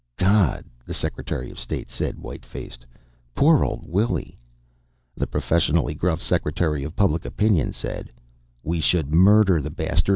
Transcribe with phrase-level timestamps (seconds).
[0.17, 2.87] "God," the Secretary of State said, white faced.
[3.35, 4.39] "Poor old Willy!"
[5.15, 8.11] The professionally gruff Secretary of Public Opinion said:
[8.63, 10.09] "We should murder the bastard.